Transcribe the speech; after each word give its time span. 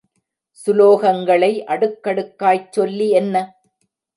சுலோகங்களை 0.59 1.51
அடுக்கடுக்காய்ச் 1.67 2.67
சொல்லி 2.71 3.09
என்ன? 3.21 3.45